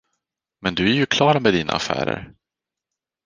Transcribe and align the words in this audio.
Men 0.61 0.75
du 0.75 0.89
är 0.89 0.93
ju 0.93 1.05
klar 1.05 1.39
med 1.39 1.53
dina 1.53 1.73
affärer. 1.73 2.33